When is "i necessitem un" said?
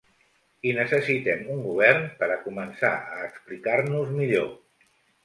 0.67-1.59